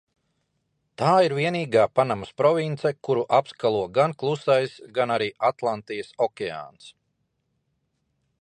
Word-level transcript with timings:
Tā 1.01 1.09
ir 1.25 1.35
vienīgā 1.39 1.83
Panamas 1.99 2.31
province, 2.43 2.93
kuru 3.09 3.27
apskalo 3.41 3.83
gan 3.99 4.17
Klusais, 4.23 4.81
gan 4.99 5.15
arī 5.19 5.31
Atlantijas 5.53 6.13
okeāns. 6.29 6.93